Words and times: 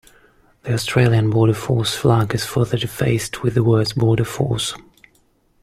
The 0.63 0.73
Australian 0.73 1.29
Border 1.29 1.53
Force 1.53 1.93
Flag 1.93 2.33
is 2.33 2.43
further 2.43 2.75
defaced 2.75 3.43
with 3.43 3.53
the 3.53 3.63
words 3.63 3.93
"border 3.93 4.25
force". 4.25 4.73